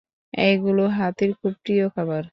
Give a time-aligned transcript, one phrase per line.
[0.33, 2.23] এগুলো হাতির খুবই প্রিয় খাবার।